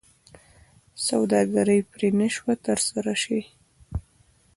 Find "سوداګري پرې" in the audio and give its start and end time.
1.07-2.09